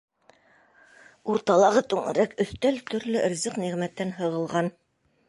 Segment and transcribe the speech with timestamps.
[1.33, 4.73] Урталағы түңәрәк өҫтәл төрлө ризыҡ-ниғмәттән һығылған.